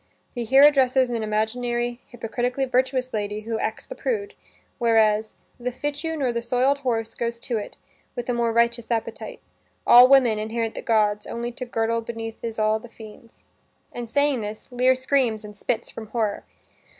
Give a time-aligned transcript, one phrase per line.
[0.33, 4.33] He here addresses an imaginary hypocritically virtuous lady who acts the prude,
[4.79, 7.77] whereas "The fitchew nor the soiled horse goes to't
[8.15, 9.41] With a more riotous appetite.
[9.85, 13.43] All women inherit the gods only to the girdle Beneath is all the fiend's"
[13.93, 16.45] and, saying this, Lear screams and spits from horror.